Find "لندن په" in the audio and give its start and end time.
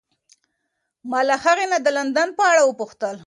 1.97-2.43